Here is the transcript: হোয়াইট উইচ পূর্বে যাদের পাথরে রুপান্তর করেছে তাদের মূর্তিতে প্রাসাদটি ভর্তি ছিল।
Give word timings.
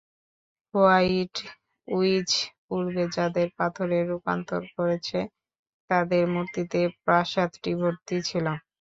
হোয়াইট 0.73 1.35
উইচ 1.87 2.31
পূর্বে 2.65 3.03
যাদের 3.15 3.47
পাথরে 3.59 3.97
রুপান্তর 4.03 4.61
করেছে 4.75 5.19
তাদের 5.89 6.23
মূর্তিতে 6.33 6.79
প্রাসাদটি 7.03 7.71
ভর্তি 7.81 8.17
ছিল। 8.29 8.45